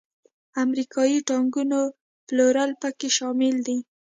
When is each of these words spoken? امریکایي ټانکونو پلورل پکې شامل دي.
امریکایي 0.63 1.19
ټانکونو 1.29 1.79
پلورل 2.27 2.71
پکې 2.81 3.09
شامل 3.17 3.55
دي. 3.67 3.77